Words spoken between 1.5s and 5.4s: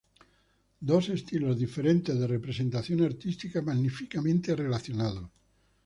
diferentes de representación artística magníficamente relacionados.